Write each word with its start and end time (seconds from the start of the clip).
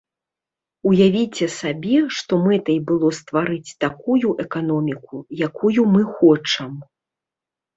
Уявіце 0.91 1.45
сабе, 1.61 1.97
што 2.19 2.33
мэтай 2.47 2.79
было 2.91 3.11
стварыць 3.19 3.75
такую 3.85 4.33
эканоміку, 4.47 5.15
якую 5.49 5.81
мы 5.99 6.03
хочам. 6.19 6.73